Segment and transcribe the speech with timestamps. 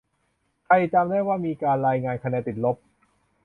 [0.65, 2.77] ใครจำได้ว่า มีการรายงานคะแนน "ติดลบ"